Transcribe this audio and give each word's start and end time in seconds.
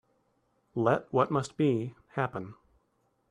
Let 0.73 1.13
what 1.13 1.29
must 1.29 1.57
be, 1.57 1.93
happen. 2.13 2.55